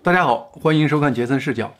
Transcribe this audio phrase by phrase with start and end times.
[0.00, 1.74] 大家好，欢迎收看杰森视角。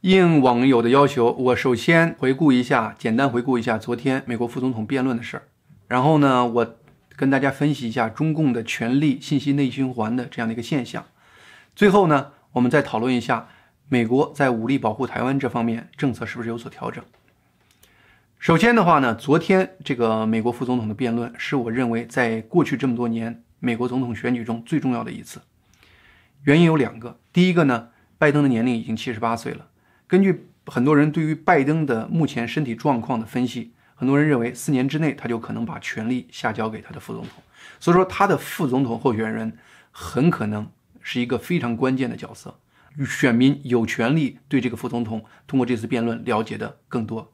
[0.00, 5.42] 应网友的要求，我首先回顾一下，简单回顾一下昨天美国副总统辩论的事儿。
[5.86, 6.74] 然后呢，我
[7.14, 11.04] 跟大家分析一下中共的权力信息内循环的这样的一个现象。
[11.76, 13.48] 最后呢，我们再讨论一下
[13.86, 17.04] 美国在武力保护台湾这方面政策是不是有所调整。
[18.38, 25.42] 首先的话呢，昨天这个美国副总统的辩论是我认为在过去这么多年美国总统选举中最重要的一次。
[26.44, 29.68] 原因有两个，第一个呢，拜登的年龄已经七十八岁了。
[30.08, 37.42] 根据很多人对于拜登的目前身体状况的分析，很多人认为四年之内他就可能把权力下交给他的副总统，
[37.78, 39.56] 所以说他的副总统候选人
[39.92, 40.68] 很可能
[41.00, 42.58] 是一个非常关键的角色，
[43.06, 47.32] 选民有权利对这个副总统通过这次辩论了解的更多。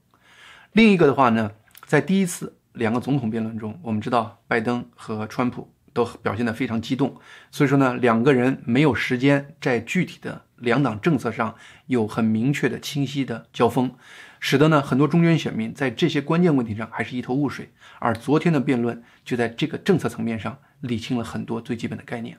[0.72, 1.52] 另一个的话呢，
[1.86, 5.72] 在第一次两个总统辩论中，我们知道拜登和川普。
[5.98, 7.16] 都表现得非常激动，
[7.50, 13.92] 所以说呢，两个人没有时间在具体的两党政策上有很明确的、清晰的交锋，
[14.38, 17.72] 使得呢很多中间选民在这些关键问题上还是一头雾水。
[17.98, 22.38] 而昨天的辩论就在这个政策层面上理清了很多最基本的概念。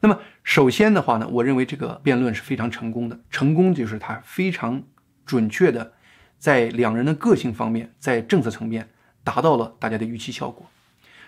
[0.00, 4.82] 那么首先的话呢，我认为这个辩论是非常成功的，成功就是他非常
[5.24, 5.92] 准确的
[6.36, 8.88] 在两人的个性方面，在政策层面
[9.22, 10.68] 达到了大家的预期效果。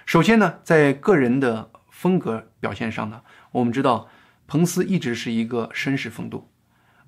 [0.08, 3.20] 首先呢，在个人的风格表现上呢，
[3.52, 4.08] 我们知道
[4.46, 6.50] 彭斯一直是一个绅士风度，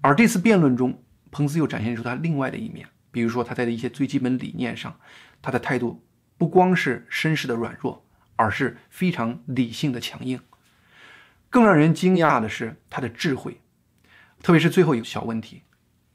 [0.03, 5.01] 而这次辩论中，彭斯又展现出他另外的一面，比如说他在一些最基本理念上，
[5.41, 6.05] 他的态度
[6.37, 8.07] 不光是绅士的软弱，
[8.37, 10.39] 而是非常理性的强硬。
[11.49, 13.63] 更让人惊讶的是他的智慧，
[14.43, 15.63] 特别是最后一个小问题，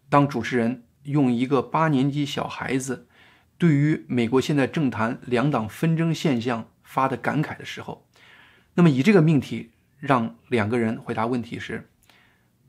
[0.07, 3.07] 当主持人用一个八年级小孩子
[3.57, 6.67] 对于美国现在政坛两党纷争现象。
[6.95, 8.07] 发的感慨的时候，
[8.75, 11.89] 那么以这个命题让两个人回答问题时，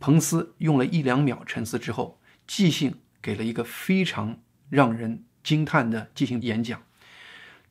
[0.00, 6.82] 彭斯用了一两秒沉思之后，即兴给了一个非常让人惊叹的即兴演讲。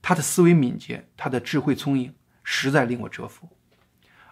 [0.01, 2.15] 他的思维敏捷，他的智慧聪颖，
[2.45, 3.49] 实在令我折服。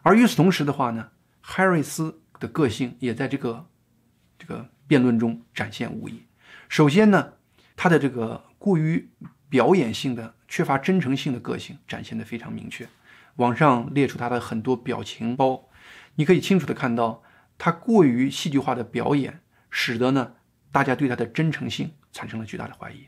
[0.01, 1.09] 而与此同时的话呢，
[1.41, 3.67] 哈瑞斯的个性也在这个
[4.39, 6.23] 这个辩论中展现无遗。
[6.69, 7.33] 首先呢，
[7.75, 9.09] 他的这个过于。
[9.49, 12.87] 表演性的、缺乏真诚性的个性展现的非常明确。
[13.37, 15.67] 网上列出他的很多表情包，
[16.13, 17.23] 你可以清楚的看到，
[17.57, 19.39] 他过于戏剧化的表演，
[19.71, 20.33] 使得呢
[20.71, 23.07] 大家对他的真诚性产生了巨大的怀疑，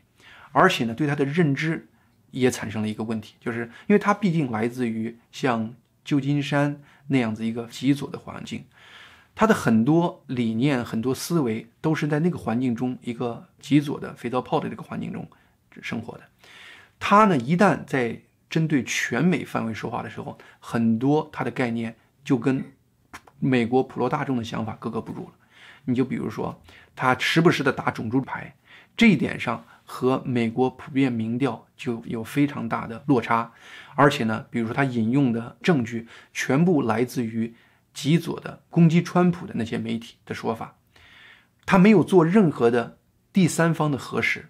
[0.50, 1.88] 而且呢对他的认知
[2.32, 5.72] 也产生了一个问题，就是因为他毕竟来自于像
[6.04, 8.64] 旧金山那样子一个极左的环境，
[9.36, 15.24] 他的很多理念、很多思维都是在那个环境中一个极左的肥皂泡的这个环境中
[15.80, 16.24] 生活的。
[16.98, 22.64] 他呢，一旦在针对全美范围说话的时候，很多他的概念就跟
[23.38, 25.34] 美国普罗大众的想法格格不入了。
[25.84, 26.60] 你就比如说，
[26.94, 28.56] 他时不时的打种族牌，
[28.96, 33.52] 这一点上和美国普遍民调就有非常大的落差。
[33.94, 37.54] 而且呢，比如说他引用的证据全部来自于
[37.94, 40.76] 极左的攻击川普的那些媒体的说法，
[41.64, 42.98] 他没有做任何的
[43.32, 44.48] 第三方的核实。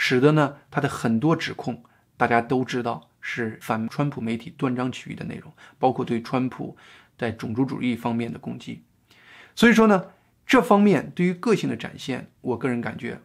[0.00, 1.82] 使得呢，他的很多指控，
[2.18, 6.76] 大家都知道是反川普媒体断章取义的内容，包括对川普
[7.16, 8.82] 在种族主义方面的攻击。
[9.54, 10.04] 所以说呢，
[10.46, 13.20] 这方面对于个性的展现，我个人感觉，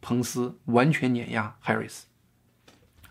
[0.00, 2.02] 彭斯完全碾压 Harris。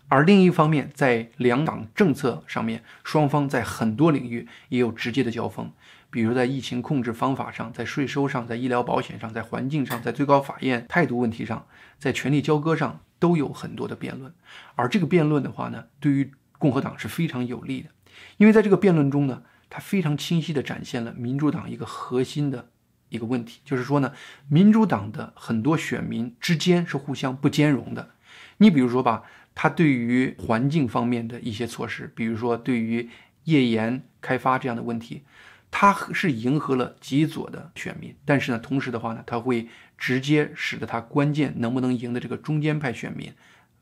[0.08, 5.70] 而另一方面，在两党政策上面，双方在很多领域也有直接的交锋。
[6.10, 11.66] 比如在疫情控制方法上，在税收上，在医疗保险上，在环境上，在最高法院态度问题上，
[11.98, 14.32] 在权力交割上，都有很多的辩论。
[14.74, 17.90] 而这个辩论的话呢，对于共和党是非常有利的，
[18.36, 22.70] 因为在这个辩论中呢，它非常清晰地展现了民主党一个核心的
[23.08, 24.12] 一个问题，就是说呢，
[24.48, 28.10] 民主党的很多选民之间是互相不兼容的。
[28.58, 29.22] 你比如说吧，
[29.54, 33.08] 他对于环境方面的一些措施，比如说对于
[33.44, 35.24] 页岩开发这样的问题。
[35.70, 43.32] 他是迎合了极左的选民，但是呢，同时的话呢，他会直接使得他关键能不能赢的这个中间派选民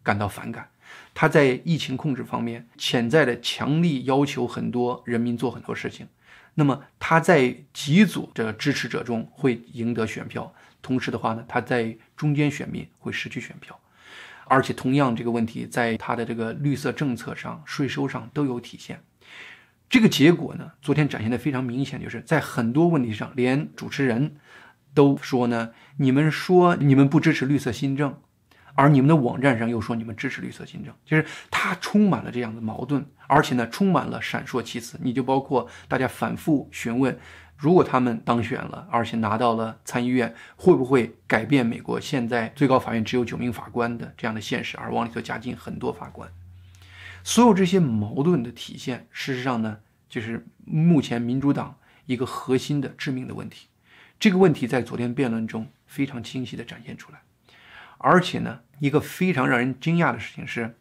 [0.03, 0.71] 感到反感。
[1.15, 6.07] 他在疫情控制方面潜在的强力要求很多人民做很多事情，
[6.55, 13.79] 那么他在极左的支持者中会赢得选票，同时的话呢，他在中间选民会失去选票，
[14.47, 19.03] 而且同样这个问题在他的这个绿色政策上、税收上都有体现。
[19.89, 24.37] 这个结果呢，昨天展现的非常明显，就是在很多问题上，连主持人
[24.97, 28.19] 都说呢，你们说你们不支持绿色新政，
[28.75, 34.99] 而你们的网站上又说你们支持绿色新政，就是它充满了这样的矛盾，而且呢，充满了闪烁其词。
[35.03, 37.19] 你就包括大家反复询问
[37.59, 46.27] 如果他们当选了，而且拿到了参议院，会不会改变美国现在最高法院只有九名法官的这样的现实，而往里头加进很多法官？
[47.23, 49.79] 所有这些矛盾的体现，事实上呢，
[50.09, 51.77] 就是目前民主党
[52.07, 53.69] 一个核心的致命的问题。
[54.19, 57.21] 这个问题在昨天辩论中非常清晰地展现出来，
[57.99, 60.75] 而且呢，一个非常让人惊讶的事情是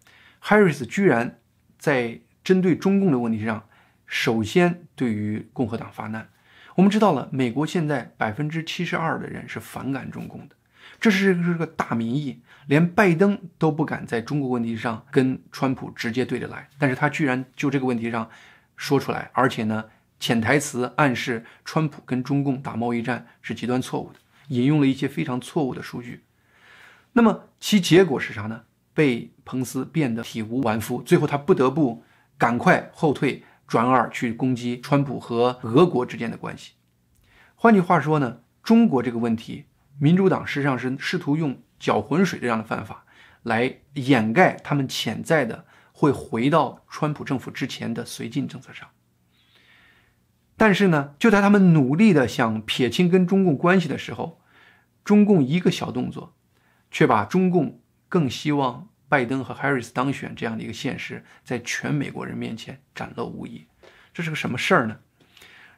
[0.44, 1.40] ，Harris 居然
[1.78, 3.68] 在针对中共的问题上，
[4.08, 6.30] 首先对于共和党发难。
[6.76, 10.56] 我们知道了，美国现在百分之七十二的人是反感中共的，
[11.00, 18.30] 这是是个大民意，连拜登都不敢在中国问题上跟川普直接对着来，但是他居然就这个问题上
[18.76, 19.86] 说出来，而且呢，
[20.20, 24.20] 潜台词暗示川普跟中共打贸易战是极端错误的，
[24.50, 26.24] 引用了一些非常错误的数据，
[27.14, 28.64] 那么其结果是啥呢？
[28.94, 32.04] 被彭斯变得体无完肤，最后他不得不
[32.38, 33.44] 赶快后退。
[33.68, 36.74] 转而去攻击川普和俄国之间的关系。
[37.56, 39.66] 换句话说呢，中国这个问题，
[39.98, 43.04] 民主党实际上是试图用搅浑水这样的办法
[43.42, 48.88] 来掩盖他们潜在的会回到川普政府之前的绥靖政策上。
[50.58, 54.42] 但是呢，就在他们努力的想撇清跟中共关系的时候，
[55.04, 56.34] 中共一个小动作，
[56.90, 57.80] 却把中共
[58.10, 58.88] 更希望。
[59.08, 63.68] 拜登和 Harris 当选这样的一个现实，在全美国人面前展露无遗，
[64.12, 64.98] 这是个什么事儿呢？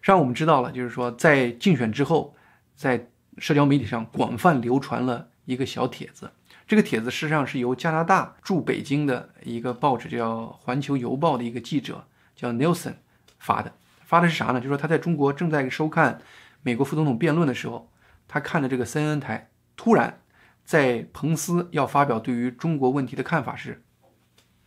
[0.01, 2.33] 让我们知道了，就是说，在竞选之后，
[2.73, 6.31] 在社交媒体上广泛流传了一个小帖子。
[6.65, 12.93] 这个帖子事实上是由加拿大驻北京的一个报纸叫《环球邮报》的一个记者叫 Nelson
[13.37, 13.73] 发的。
[14.07, 14.55] 发的是啥呢？
[14.55, 16.19] 就是说他在中国正在收看
[16.63, 17.91] 美国副总统辩论的时候，
[18.27, 20.21] 他看的这个 CNN 台，突然。
[20.67, 23.85] 在彭斯要发表对于中国问题的看法时，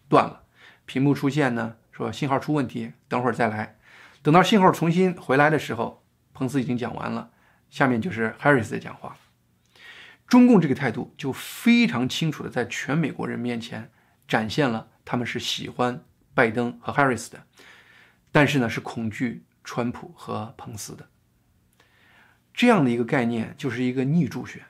[0.08, 0.44] 断了，
[0.86, 3.76] 屏幕出现呢，说信号出问题，等会儿再来。
[4.22, 6.02] 等到信号重新回来的时候，
[6.32, 7.28] 彭斯已经讲完了，
[7.68, 9.14] 下面就是 Harris 的讲话。
[10.26, 13.90] 中共这个态度就非常清楚的在全美国人面前
[14.26, 16.02] 展现了他们是喜欢
[16.32, 17.42] 拜登和 Harris 的，
[18.32, 21.08] 但是呢是恐惧川普和彭斯的。
[22.52, 24.62] 这样的一个概念就是一个逆助选。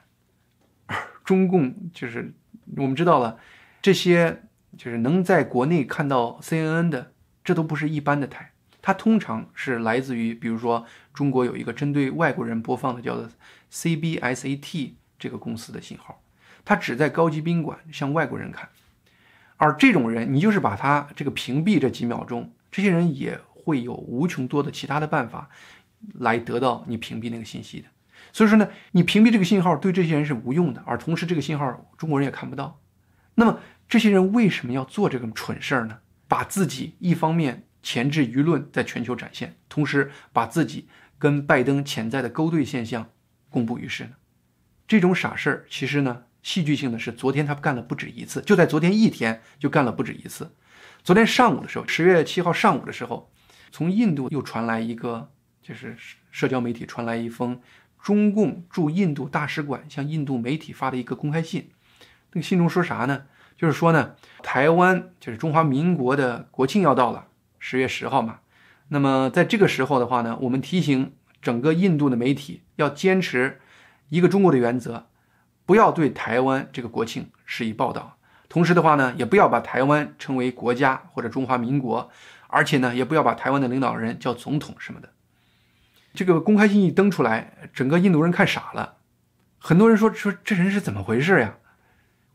[0.87, 2.35] 而 中共就是
[2.77, 3.39] 我们知道了，
[3.81, 4.43] 这些
[4.77, 7.13] 就是能在国内看到 CNN 的，
[7.45, 8.53] 这都不是一般的台，
[8.83, 13.29] 它通常是来自于，比如说中国有一个针对外国人播放的，叫做
[13.73, 16.23] CBSAT 这个公司的信号，
[16.65, 18.69] 它只在高级宾馆向外国人看，
[19.57, 25.49] 而这种人，你就是把他这个屏蔽这几秒钟，这些人也会有无穷多的其他的办法
[26.15, 27.87] 来得到你屏蔽那个信息的。
[28.33, 32.81] 所以说呢，你屏蔽这个信号对这些人是无用的，而同时这个信号中国人也看不到。
[33.37, 35.99] 那么这些人为什么要做这个蠢事儿呢？
[36.27, 40.89] 把自己一方面钳制舆论在全球展现，同时把自己
[41.19, 43.09] 跟拜登潜在的勾兑现象
[43.49, 44.11] 公布于世呢？
[44.87, 50.55] 这种傻事儿其实呢，戏剧性的是昨天他干了不止一次，就在昨天一天就干了不止一次。
[51.03, 53.33] 昨天上午的时候，十月七号上午的时候，
[53.71, 55.31] 从印度又传来一个，
[55.63, 55.97] 就是
[56.31, 57.61] 社交媒体传来一封。
[58.03, 61.71] 中共驻印度大使馆向印度媒体发的一个公开信，
[62.33, 63.25] 那个信中说啥呢？
[63.59, 67.27] 就是说呢，台湾就是中华民国的国庆要到了，
[67.59, 68.41] 十月十号嘛。
[68.89, 71.13] 那么在这个时候的话呢，我们提醒
[71.43, 73.61] 整个印度的媒体要坚持
[74.09, 75.07] 一个中国的原则，
[75.67, 78.17] 不要对台湾这个国庆施以报道。
[78.49, 82.11] 同时的话呢，也不要把台湾称为国家或者中华民国，
[82.51, 85.13] 而且呢，也不要把台湾的领导人叫总统什么的。
[86.13, 88.99] 这个公开信一登出来，整个印度人看傻了，
[89.59, 91.59] 很多人说说这人是怎么回事呀？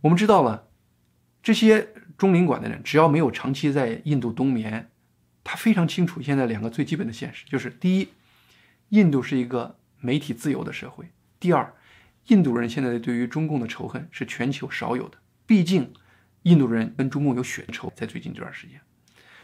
[0.01, 0.67] 我们知道了，
[1.43, 4.89] 这些中领馆的人只要没有长期在印度冬眠，
[5.43, 8.09] 他非常清楚现在两个最基本的现实，就是第一，
[8.89, 11.07] 印度是一个媒体自由的社会；
[11.39, 11.73] 第二，
[12.27, 15.91] 印度人现在对于中共的仇恨是全球少有的，毕竟
[16.43, 18.79] 印度人跟中共有血仇，在最近这段时间。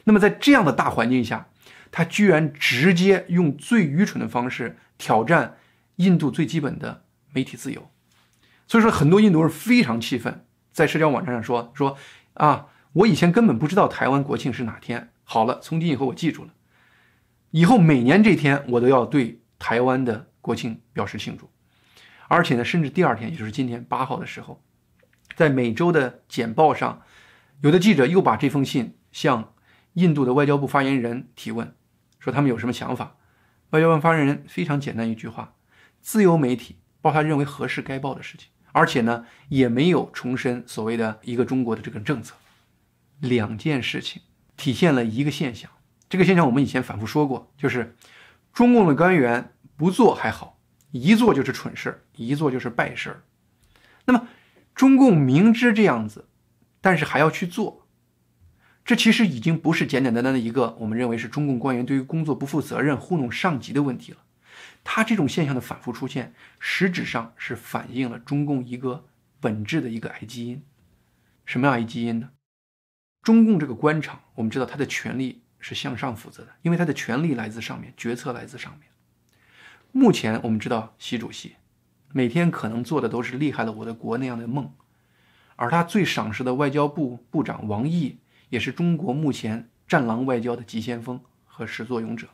[0.03, 1.47] 那么在这样的大环境下。
[1.93, 5.57] 他居然直接用最愚蠢的方式挑战
[5.97, 7.03] 印度最基本的
[7.33, 7.91] 媒体自由，
[8.65, 11.97] 所以说很多印度人非常气愤，在社交网站上说说
[12.35, 15.11] 啊，我以前根本不知道台湾国庆是哪天。
[15.25, 16.53] 好了，从今以后我记住了，
[17.49, 21.49] 以后每年这天我都要对台湾的国庆表示庆祝，
[22.29, 24.63] 而且呢，甚至第二天，也就是今天八号的时候，
[25.35, 27.01] 在每周的简报上，
[27.59, 29.50] 有的记者又把这封信向
[29.93, 31.75] 印度的外交部发言人提问。
[32.19, 33.17] 说他们有什么想法？
[33.71, 35.55] 外交部发言人非常简单一句话：
[36.01, 42.35] 自由媒体报他认为合适该报的事情，而且呢也没有重申所谓的一个中国的这个政策。
[43.19, 44.21] 两件事情
[44.57, 45.71] 体现了一个现象，
[46.09, 47.95] 这个现象我们以前反复说过，就是
[48.53, 50.59] 中共的官员不做还好，
[50.91, 53.23] 一做就是蠢事一做就是败事。
[54.05, 54.27] 那么，
[54.75, 56.27] 中共明知这样子，
[56.81, 57.80] 但是还要去做，
[58.83, 64.17] 这其实已经不是简简单单的一个我们认为是中共官员对于工作不负责任、糊弄上级的问题了。
[64.83, 69.05] 他这种现象的反复出现，实质上是反映了中共一个
[69.39, 70.63] 本质的一个癌基因。
[71.45, 72.31] 什么样癌基因呢？
[73.21, 78.89] 中共这个官场，我们知道它的权力是向上负责的，因为它的权力来自上面，决策来自上面。
[79.91, 81.57] 目前我们知道，习主席
[82.11, 84.73] 每天可能做的都是厉害了我的国那样的梦，
[85.57, 88.17] 而他最赏识的外交部部长王毅，
[88.51, 92.27] 也是中国目前战狼外交的急先锋和始作俑者。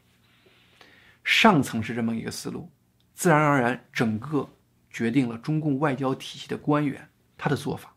[1.24, 2.72] 上层是这么一个思路，
[3.14, 4.50] 自然而然，整个
[4.90, 7.08] 决定了中共外交体系的官员
[7.38, 7.94] 他的做法，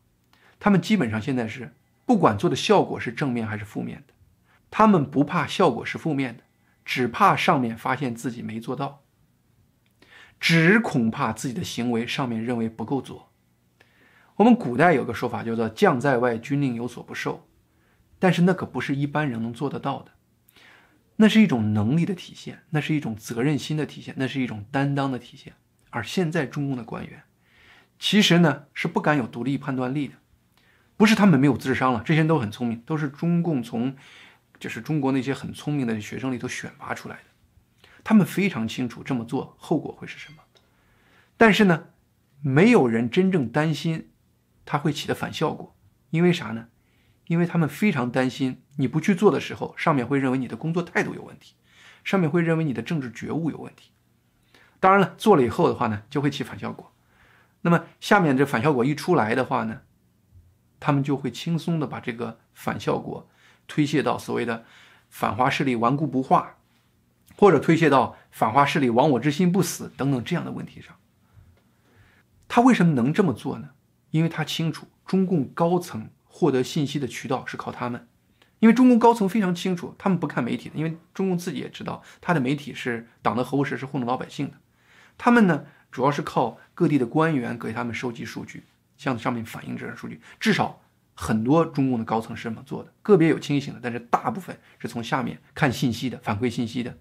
[0.59, 1.73] 他们基本上现在是
[2.05, 4.13] 不管做的效果是正面还是负面的，
[4.71, 6.43] 他们不怕效果是负面的，
[6.85, 9.03] 只怕上面发现自己没做到，
[10.39, 13.33] 只恐怕自己的行为上面认为不够做。
[14.37, 17.47] 我们古代有个说法叫做“将在外，军令有所不受”，
[18.21, 20.13] 但是那可不是一般人能做得到的。
[21.17, 25.55] 那是一种能力的体现，那是一种责任心的体现，那是一种担当的体现。
[25.91, 27.25] 而现在中共的官员，
[27.99, 30.15] 其实呢是不敢有独立判断力的，
[30.97, 33.97] 不是他们没有智商了，这些人都很聪明，都是中共从
[34.59, 40.39] 就是中国那些很聪明的学生里头选拔出来的，他们非常清楚这么做后果会是什么。
[41.37, 41.89] 但是呢，
[42.41, 44.11] 没有人真正担心
[44.65, 45.75] 他会起的反效果，
[46.11, 46.69] 因为啥呢？
[47.31, 51.55] 因为他们非常担心，你不去做的时候，上面会认为你的工作态度有问题，
[52.03, 53.93] 上面会认为你的政治觉悟有问题。
[54.81, 56.91] 当然了，做了以后的话呢，就会起反效果。
[57.61, 59.83] 那么下面这反效果一出来的话呢，
[60.81, 63.31] 他们就会轻松的把这个反效果
[63.69, 64.65] 推卸到所谓的
[65.09, 66.57] 反华势力顽固不化，
[67.37, 70.97] 或者推卸到反华势力亡我之心不死等等这样的问题上。
[72.49, 73.69] 他为什么能这么做呢？
[74.11, 76.11] 因为他清楚中共高层。
[76.41, 78.09] 获得信息的渠道是靠他们，
[78.61, 84.55] 因为中共高层非常清楚，他们不看媒体的，因为中共自己也知道，他的媒体是党的喉舌，是糊弄老百姓的。
[85.19, 88.65] 他们呢，主要是靠各地的官员给他们收集数据，
[88.97, 90.19] 向上面反映这些数据。
[90.39, 90.81] 至少
[91.13, 96.97] 很多中共的高层是这么做的，个别有清醒的，但是大部分是从下面看信息的，反馈信息的。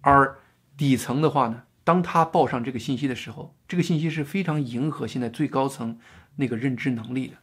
[0.00, 0.38] 而
[0.74, 5.98] 底层的话呢，当他报上这个信息的时候，这个信息是非常迎合现在最高层
[6.36, 7.36] 那个认知能力的。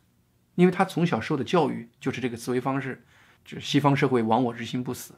[0.55, 3.05] 因为他从小受的教育就是这个思维方式，
[3.43, 5.13] 就是西方社会亡我之心不死。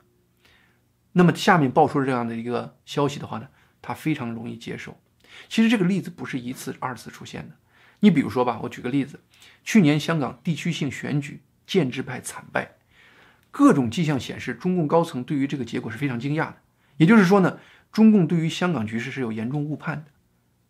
[1.14, 3.48] 那么下面爆出这样的一个消息的话呢，
[3.82, 5.00] 他非常容易接受。
[5.48, 7.56] 其实这个例子不是一次、二次出现的。
[8.00, 9.20] 你比如说吧，我举个例子，
[9.64, 12.76] 去年香港地区性选举建制派惨败，
[13.50, 16.58] 各种迹象显示，中共高层对于这个结果是非常惊讶的。
[16.98, 17.60] 也就是说呢，
[17.92, 20.12] 中共对于香港局势是有严重误判的。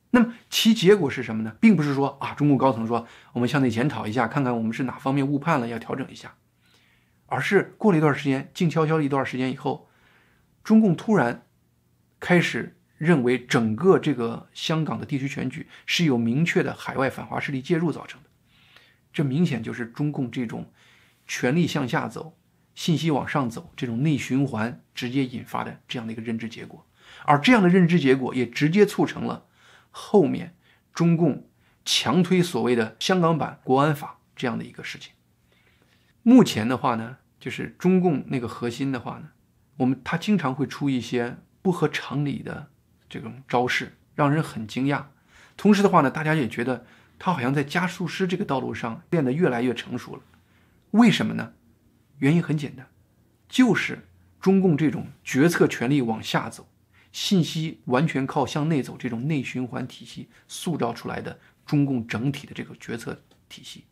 [0.10, 1.56] 那么其结果是什么呢？
[1.60, 6.36] 并不是说啊，中共高层说我们向内检讨一下，看看我们是哪方面误判了，要调整一下，
[7.26, 9.90] 而是过了一段时间，静悄悄一段时间以后，
[10.64, 11.46] 中共突然
[12.22, 18.30] 开始认为整个这个香港的地区选举是有明确的海外反华势力介入造成的，
[19.12, 20.72] 这明显就是中共这种
[21.28, 22.38] 权力向下走、
[22.74, 26.88] 信息往上走这种内循环直接引发的这样的一个认知结果，
[27.26, 29.44] 而这样的认知结果也直接促成了。
[29.98, 30.56] 后面，
[30.94, 31.50] 中共
[31.84, 35.14] 强推所谓的香港版国安法这样的一个事情。
[36.22, 39.30] 目前的话呢，就是中共那个核心的话呢，
[39.78, 42.70] 我们他经常会出一些不合常理的
[43.10, 45.06] 这种招式，让人很惊讶。
[45.58, 46.86] 同时的话呢，大家也觉得
[47.18, 50.22] 他好像在加速师这个道路上变得越来越成熟了。
[50.92, 51.54] 为什么呢？
[52.20, 52.88] 原因很简单，
[53.50, 54.08] 就是
[54.40, 56.70] 中共这种决策权力往下走。
[57.18, 63.20] 信息完全靠向内走这种内循环体系塑造出来的中共整体的这个决策
[63.50, 63.86] 体系。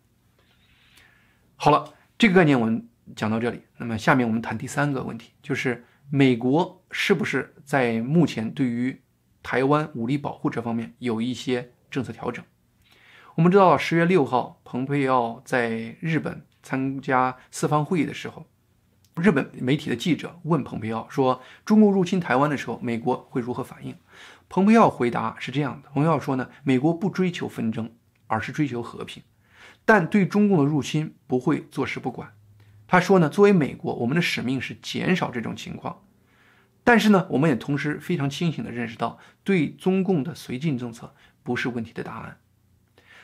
[1.56, 3.64] 好了，这个概念我们讲到这里。
[3.78, 9.02] 那么下面我们谈第三个问题，就是美国是不是在目前对于
[9.42, 12.46] 台湾武力保护这方面有一些政策调整？
[13.34, 18.46] 我们知道，十月六号，蓬佩奥在日本参加四方会议的时候。
[19.22, 23.96] 日本媒体的记者问蓬佩奥说：“中共入侵台湾的时候，美国会如何反应？”
[24.50, 27.90] 蓬佩奥回答是这样的：“蓬佩奥说呢，美国不追求纷争，
[28.28, 29.24] 而是追求和平，
[29.86, 32.34] 但对中共的入侵不会坐视不管。”
[32.88, 36.04] 他说呢：“作为美国，我们的使命是减少这种情况，
[36.84, 42.40] 但是呢，我们也同时非常清醒地认识到，对中共的绥靖政策不是问题的答案。”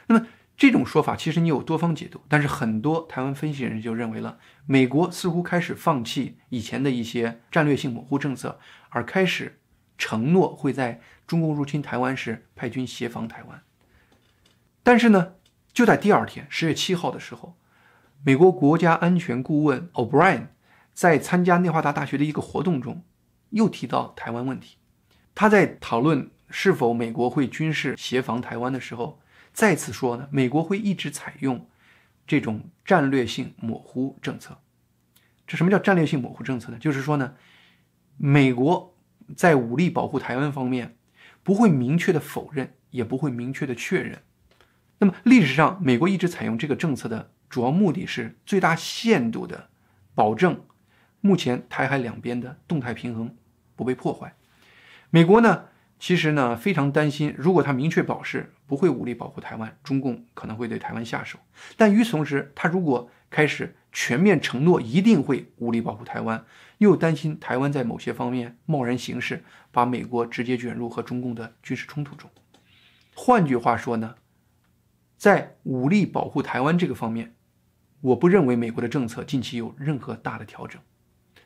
[0.07, 0.25] 那么。
[0.61, 4.37] 这种说法其实你有多方解读，但是很多台湾分析人就认为了，
[4.67, 9.59] 美国似乎开始放弃以前的一些战略性模糊政策，而开始
[9.97, 13.63] 承诺会在中共入侵台湾时派军协防台湾。
[14.83, 15.33] 但是呢，
[15.73, 17.57] 就在第二天，十月七号的时候，
[18.23, 20.49] 美国国家安全顾问 O'Brien
[20.93, 23.03] 在参加内华达大学的一个活动中，
[23.49, 24.77] 又提到台湾问题。
[25.33, 29.19] 他在讨论是否美国会军事协防台湾的时候，
[29.53, 31.67] 再次说呢，美国会一直采用
[32.25, 34.59] 这种战略性模糊政策。
[35.45, 36.77] 这什么叫战略性模糊政策呢？
[36.79, 37.35] 就是说呢，
[38.17, 38.95] 美国
[39.35, 40.95] 在武力保护台湾方面
[41.43, 44.21] 不会明确的否认，也不会明确的确认。
[44.99, 49.69] 那么历史上，美国一直采用这个政策的主要目的是最大限度的
[50.15, 50.63] 保证
[51.19, 53.35] 目前台海两边的动态平衡
[53.75, 54.35] 不被破坏。
[55.09, 55.65] 美国呢，
[56.01, 61.37] 其实呢非常担心，如果他明确表示不会武力保护台湾，中共可能会对台湾下手。
[61.77, 66.43] 但与此同时，他如果开始全面承诺一定会武力保护台湾，
[66.79, 72.27] 又担心台湾在某些方面贸然行事，把美国直接卷入和中共的军事冲突中。
[73.13, 74.15] 换句话说呢？
[75.17, 77.35] 在武力保护台湾这个方面，
[78.01, 80.81] 我不认为美国的政策近期有任何大的调整。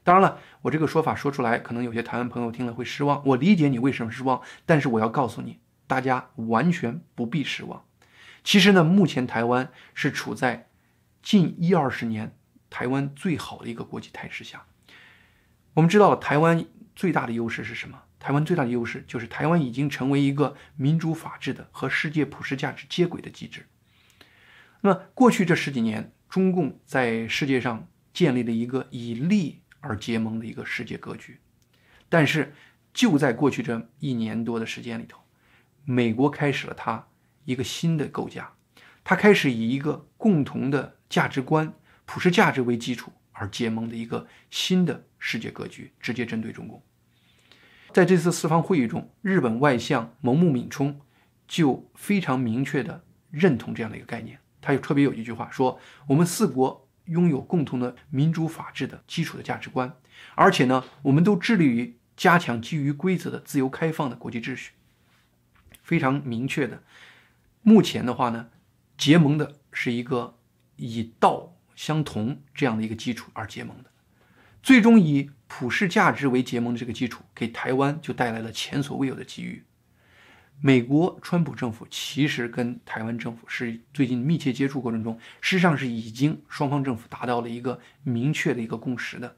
[0.06, 3.24] 当然了，我这个说法说出来，可能有些台湾朋友听了会失望。
[3.26, 7.84] 我理解你为什么失望，但是我要告诉你，大家完全不必失望。
[8.44, 10.70] 其实呢，目前台湾是处在
[11.24, 12.38] 近一二十年
[12.70, 14.68] 台湾最好的一个国际态势下。
[15.74, 16.64] 我们知道，台湾
[16.96, 18.04] 最大的优势是什么？
[18.20, 23.66] 台湾最大的优势就是台湾已经成为一个民主法治的和世界普世价值接轨的机制。
[24.82, 31.40] 那么过去这十几年，中共在世界上建立了一个以利而结盟的一个世界格局。
[32.10, 32.54] 但是
[32.94, 35.20] 就在过去这一年多的时间里头，
[35.84, 37.08] 美国开始了它
[37.44, 38.52] 一个新的构架，
[39.04, 41.74] 它开始以一个共同的价值观、
[42.06, 46.82] 普世价值为基础而结盟的一个新的世界格局，直接针对中共。
[47.94, 51.00] 在这次四方会议中，日本外相蒙木敏充
[51.48, 54.40] 就非常明确地认同这样的一个概念。
[54.62, 59.94] 他又特别有一句话说：“我们四国拥有共同的民主法治的基础的价值观，
[60.36, 64.72] 而且呢，我们都致力于加强基于规则的自由开放的国际秩序。”
[65.84, 66.84] 非常明确的，
[67.62, 68.50] 目前的话呢，
[68.98, 70.38] 结盟的是一个
[70.78, 73.92] 以道相同这样的一个基础而结盟的，
[74.62, 75.32] 最终以。
[75.48, 79.64] 普世价值为结盟的这个基础，给台湾就带来了前所未有的机遇。
[80.62, 89.38] 美国川普政府其实跟台湾政府是最近密切接触过程中，事实上是已经双方政府达到了一个明确的一个共识的。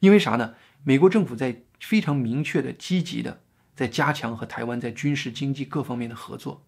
[0.00, 0.54] 因为啥呢？
[0.84, 3.42] 美国政府在非常明确的、积极的
[3.74, 6.64] 在加强和台湾在军事、经济各方面的合作，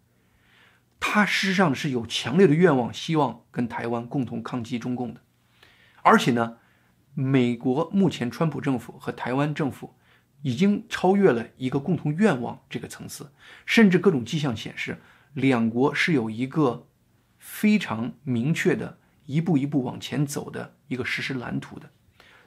[0.99, 5.21] 他事实上是有强烈的愿望，希望跟台湾共同抗击中共的，
[6.03, 6.59] 而且呢。
[7.19, 9.95] 美国目前川普政府和台湾政府
[10.43, 13.33] 已经超越了一个共同愿望这个层次，
[13.65, 14.99] 甚至各种迹象显示，
[15.35, 16.87] 两国是有一个
[17.39, 21.91] 非常明确的一步一步往前走的一个实施蓝图的。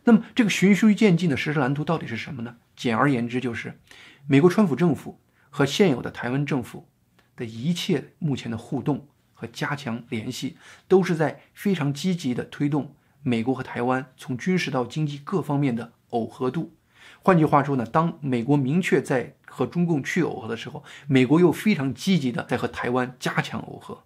[0.05, 2.57] 那么，这个循序渐进的实施蓝图到底是什么呢？
[2.75, 3.79] 简而言之，就是
[4.27, 6.87] 美国川普政府和现有的台湾政府
[7.35, 12.95] 的一切目前的互动和加强联系，都是在非常积极的推动。
[13.21, 16.73] 美国和台湾从军事到经济各方面的耦合度，
[17.21, 24.03] 换句话说呢，当美国明确在和中共去耦合的时候，美国又非常积极的在和台湾加强耦合。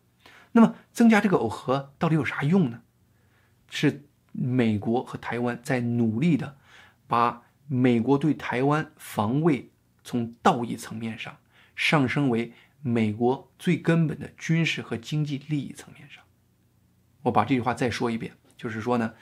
[0.54, 2.82] 那么，增加这个耦合到底有啥用呢？
[3.70, 6.58] 是美国和台湾在努力的
[7.08, 9.72] 把美国对台湾防卫
[10.04, 11.38] 从道义层面上
[11.76, 16.24] 上升为美国最根本的军事和经济利益层面上。
[17.24, 18.34] 我把这句话再说一遍。
[18.56, 19.14] 就是说呢，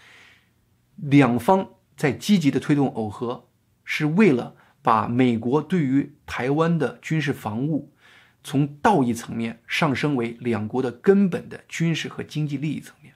[0.96, 3.48] 两方在积极的推动耦合，
[3.94, 7.92] 是为了把美国对于台湾的军事防务，
[8.42, 13.16] 从道义层面上升为两国的根本的军事和经济利益层面。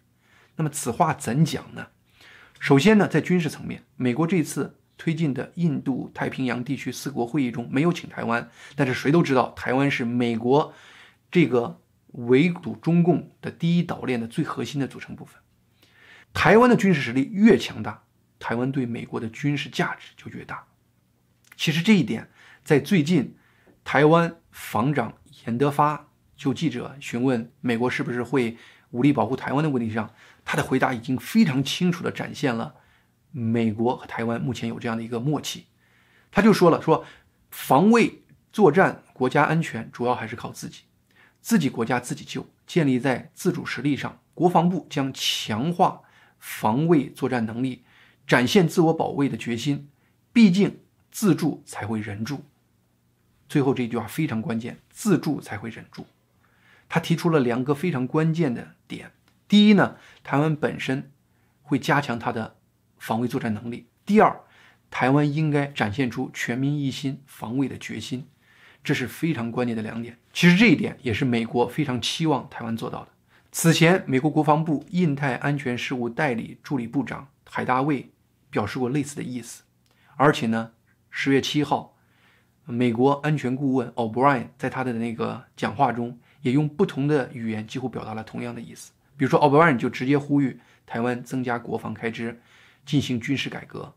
[0.58, 1.88] 那么此话怎讲呢？
[2.60, 10.74] 首先呢，在军事层面，美国这次推进的印度太平洋地区四国会议中没有请台湾，但是谁都知道，台湾是美国
[11.32, 11.80] 这个
[12.12, 15.42] 围堵中共的第一岛链的最核心的组成部分。
[16.34, 18.04] 台湾的军事实力越强大，
[18.46, 20.64] 台湾对美国的军事价值就越大。
[21.58, 22.30] 其实这一点，
[22.64, 23.36] 在最近，
[23.84, 28.56] 台湾防长严德发就记者询问美国是不是会
[28.92, 32.76] 武力保护台湾的问题上，他的回答已经非常清楚地展现了
[33.32, 35.66] 美国和台湾目前有这样的一个默契。
[36.30, 37.04] 他就说了，说
[37.50, 38.22] 防卫
[38.54, 40.84] 作战、国家安全主要还是靠自己，
[41.42, 44.20] 自己国家自己救，建立在自主实力上。
[44.36, 46.02] 国防部将强化。
[46.38, 47.84] 防卫作战能力，
[48.28, 49.90] 展现自我保卫的决心。
[50.34, 50.80] 毕竟
[51.12, 52.44] 自助才会人助，
[53.48, 56.06] 最后这句话非常关键：自助才会忍住。
[56.90, 59.12] 他提出了两个非常关键的点。
[59.48, 61.12] 第一呢，台湾本身
[61.62, 62.58] 会加强它的
[62.98, 64.42] 防卫作战能力；第二，
[64.92, 68.28] 台湾应该展现出全民一心防卫的决心。
[68.84, 70.18] 这是非常关键的两点。
[70.34, 73.12] 其实这一点也是美国非常期望台湾做到的。
[73.52, 78.10] 此前，美国国防部印太安全事务代理助理部长海大卫
[78.56, 79.64] 表示过类似的意思。
[80.16, 80.72] 而且呢，
[81.10, 81.98] 十月七号，
[82.64, 88.94] 美国安全顾问 O'Brien 在他的那个讲话中也用不同的语言几乎表达了同样的意思。
[89.18, 92.40] 比如说，O'Brien 就直接呼吁台湾增加国防开支，
[92.86, 93.94] 进行军事改革。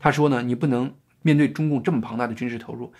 [0.00, 0.92] 他说呢，你不能
[1.22, 2.92] 面对中共这么庞大的军事投入。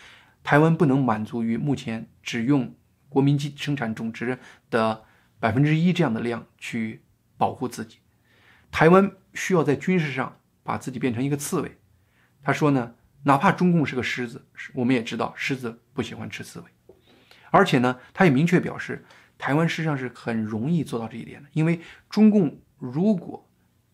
[0.44, 2.73] 台湾不能满足于目前只用
[3.09, 4.38] 国民基生产总值
[4.70, 5.03] 的
[5.40, 7.03] 百分之一这样的量去
[7.37, 7.99] 保护自己，
[8.70, 11.79] 台湾需要在军事上把自己变成一个刺猬。
[12.42, 12.94] 他说呢，
[13.25, 16.66] 哪怕中共是个狮子，我们也知道狮子不喜欢吃刺猬，
[17.51, 19.05] 而且呢，他也明确表示，
[19.37, 23.46] 台湾实际上是很容易做到这一点的，因为中共如果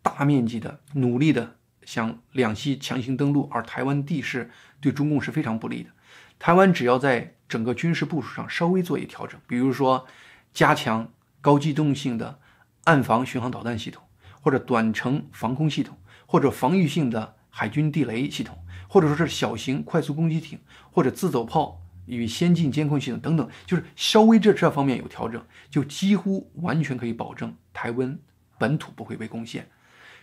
[0.02, 4.50] 大面积的努力的向两栖强行登陆，而台湾地势
[4.80, 5.90] 对中共是非常不利的。
[6.38, 10.06] 台湾只要在整个军事部署上稍微做一调整，比如说
[10.52, 12.38] 加强高机动性的
[12.84, 14.04] 岸防巡航导弹系统，
[14.40, 18.58] 或者短程防空系统，或者防御性的海军地雷系统，
[18.88, 20.58] 或者说是小型快速攻击艇，
[20.90, 28.18] 或者自走炮与先进监控系统等等，就是稍微这这方面有调整，就几乎完全可以保证台湾
[28.58, 29.68] 本土不会被攻陷。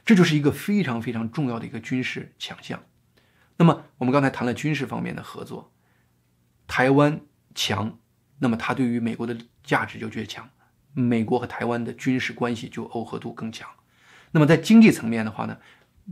[0.06, 2.84] 这就是一个非常非常重要的一个军事强项。
[3.58, 5.72] 那么我们刚才谈了军事方面的合作。
[6.68, 7.22] 台湾
[7.54, 8.00] 强，
[8.40, 10.50] 那么它对于美国的价值就越强，
[10.94, 13.70] 美国和台湾的军事关系就耦合度更强。
[14.32, 15.58] 那么在经济层面的话呢，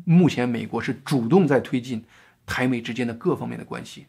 [0.05, 2.03] 目前美国是主动在推进
[2.45, 4.07] 台美之间的各方面的关系，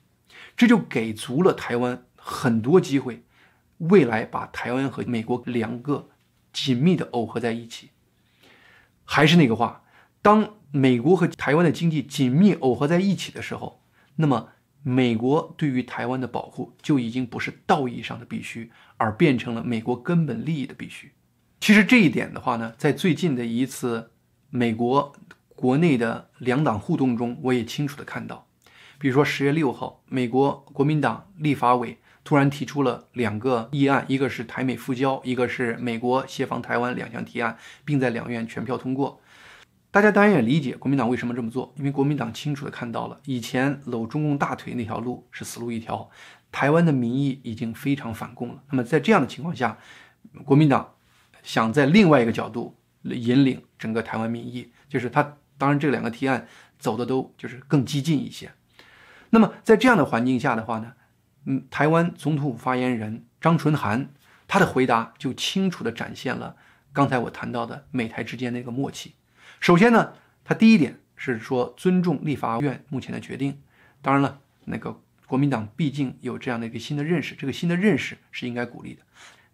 [0.57, 3.23] 这就给足了台湾很多机会，
[3.79, 6.09] 未来把台湾和美国两个
[6.53, 7.91] 紧密的耦合在一起。
[9.05, 9.85] 还是那个话，
[10.21, 13.83] 当美国和台湾的经济紧密耦合在一起的时候，
[14.17, 14.51] 那么。
[14.85, 21.13] 美国对于台湾的保护就已经不是道义上的必须，而变成了美国根本利益的必须。
[21.61, 24.11] 其实这一点的话呢，在最近的一次
[24.51, 25.15] 美国
[25.63, 28.49] 国内的两党互动中，我也清楚的看到。
[28.99, 39.21] 比如说十月六号，美国国民党立法委突然提出了两个议案，一个是台美复交，一个是美国协防台湾两项提案，并在两院全票通过。
[39.93, 46.11] 大家当然也理解国民党为什么这么做，因为国民党清楚的看到了以前搂中共大腿那条路是死路一条，
[46.51, 48.65] 台湾的民意已经非常反共了。
[48.71, 49.79] 那么在这样的情况下，
[50.45, 50.95] 国民党
[51.45, 58.51] 想在另外一个角度引领整个台湾民意，就是他当然这两个提案走的都就是更激进一些。
[59.31, 60.95] 那么在这样的环境下的话呢，
[61.45, 64.09] 嗯，台湾总统府发言人张纯涵
[64.49, 66.57] 他的回答就清楚的展现了
[66.93, 69.15] 刚才我谈到的美台之间的一个默契。
[69.61, 73.63] 首先呢，他第一点是说尊重立法院目前的决定。
[74.01, 79.03] 当然了，那个国民党毕竟有这样的一个新的认识，这个新的认识是应该鼓励的。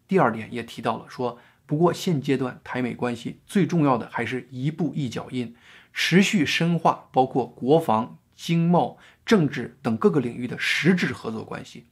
[0.07, 5.55] 第二点也提到了说，不过现阶段台美关系最重要的还是一步一脚印，
[6.01, 11.89] 持续深化包括国防、经贸、政治等各个领域的实质合作关系。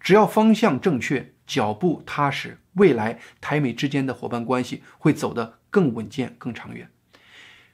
[0.00, 6.90] 只要方向正确，脚步踏实，未来台美之间的伙伴关系会走得更稳健、更长远。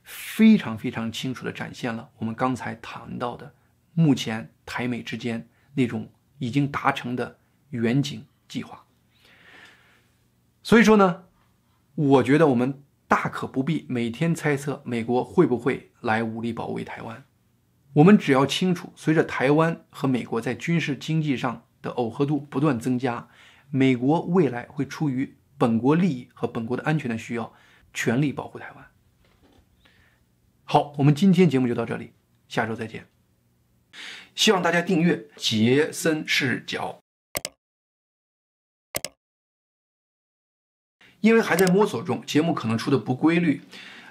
[0.02, 3.54] 非常非常清楚地展现了我们刚才谈到的，
[3.94, 7.38] 目前台美之间那种已经达成的
[7.70, 8.84] 远景计划。
[10.64, 11.22] 所以说呢，
[11.94, 17.24] 我觉得我们大可不必每天猜测美国会不会来武力保卫台湾，
[17.94, 23.28] 我们只要清楚，随着台湾和美国在军事经济上的耦合度不断增加，
[23.70, 27.52] 美国未来会出于本国利益和本国的安全的需要，
[27.94, 28.86] 全力保护台湾。
[30.64, 32.12] 好，我们今天节目就到这里，
[32.46, 33.06] 下周再见。
[34.34, 37.00] 希望大家订阅杰森视角，
[41.28, 43.60] 因为还在摸索中，节目可能出的不规律。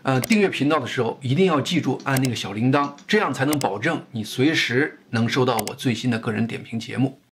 [0.03, 7.19] 呃，订阅频道的时候一定要记住按那个小铃铛，这样才能保证你随时能收到我最新的个人点评节目。